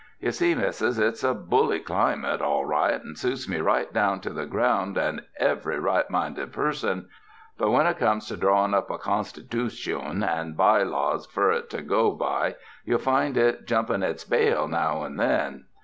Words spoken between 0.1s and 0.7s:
You see,